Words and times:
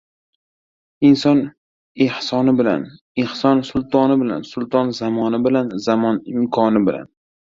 Inson 1.09 1.41
ehsoni 2.05 2.55
bilan, 2.61 2.87
ehson 3.23 3.61
sultoni 3.69 4.17
bilan, 4.23 4.47
sulton 4.53 4.91
zamoni 5.01 5.43
bilan, 5.49 5.69
zamon 5.89 6.17
imkoni 6.41 6.85
bilan 6.89 7.07